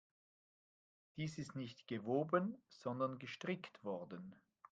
Dies 1.15 1.37
ist 1.37 1.53
nicht 1.55 1.87
gewoben, 1.87 2.57
sondern 2.69 3.19
gestrickt 3.19 3.83
worden. 3.83 4.35